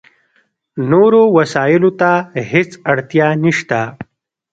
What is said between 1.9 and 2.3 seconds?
ته